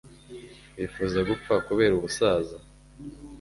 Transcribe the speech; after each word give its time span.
wifuza 0.77 1.19
gupfa 1.29 1.53
kubera 1.67 1.93
ubusaza 1.95 2.57